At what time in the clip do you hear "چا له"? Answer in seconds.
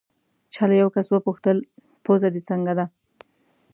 0.53-0.75